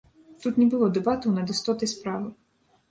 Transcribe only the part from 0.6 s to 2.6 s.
не было дэбатаў над істотай справы.